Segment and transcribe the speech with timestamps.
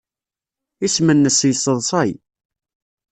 [0.85, 2.11] Isem-nnes yesseḍsay.